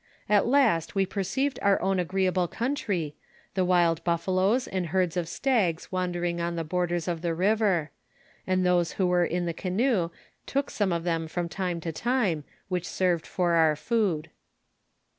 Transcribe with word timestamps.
At 0.27 0.47
last 0.47 0.95
we 0.95 1.05
perceived 1.05 1.59
our 1.61 1.79
own 1.79 1.97
agreeor 1.99 2.33
ble 2.33 2.47
country, 2.47 3.15
the 3.53 3.63
wild 3.63 4.03
buffaloes 4.03 4.67
and 4.67 4.87
herds 4.87 5.15
of 5.15 5.29
stags 5.29 5.91
wandering 5.91 6.41
on 6.41 6.55
the 6.55 6.63
borders 6.63 7.07
of 7.07 7.21
the 7.21 7.35
river; 7.35 7.91
and 8.47 8.65
those 8.65 8.93
who 8.93 9.05
were 9.05 9.23
in 9.25 9.45
the 9.45 9.53
canoe 9.53 10.09
took 10.47 10.71
some 10.71 10.91
of 10.91 11.03
them 11.03 11.27
from 11.27 11.47
time 11.47 11.79
to 11.81 11.91
time, 11.91 12.45
which 12.67 12.87
served 12.89 13.27
for 13.27 13.51
our 13.51 13.75
food. 13.75 14.31